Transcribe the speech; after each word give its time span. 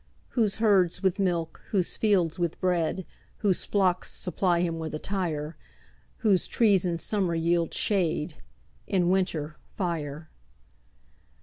Whose 0.29 0.55
herds 0.55 1.03
with 1.03 1.19
milk, 1.19 1.61
whose 1.69 1.95
fields 1.95 2.39
with 2.39 2.59
bread, 2.59 3.05
Whose 3.41 3.65
flocks 3.65 4.09
supply 4.09 4.61
him 4.61 4.79
with 4.79 4.95
attire; 4.95 5.57
Whose 6.25 6.47
trees 6.47 6.85
in 6.85 6.97
summer 6.97 7.35
yield 7.35 7.71
shade, 7.71 8.37
In 8.87 9.11
winter, 9.11 9.57
fire. 9.75 10.31